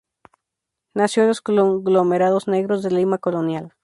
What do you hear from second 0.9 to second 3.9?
Nació en los conglomerados negros de Lima colonial.